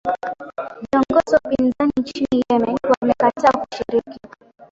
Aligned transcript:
viongozi 0.91 1.35
wa 1.35 1.41
upinzani 1.45 1.91
nchini 1.97 2.43
yemen 2.49 2.77
wamekataa 2.99 3.65
kushiriki 3.65 4.19